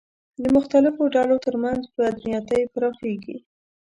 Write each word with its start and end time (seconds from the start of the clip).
د 0.41 0.43
مختلفو 0.57 1.03
ډلو 1.15 1.35
تر 1.45 1.55
منځ 1.63 1.81
بدنیتۍ 1.97 2.61
پراخېږي 2.73 3.37